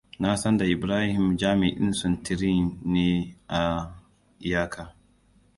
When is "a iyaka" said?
3.59-4.83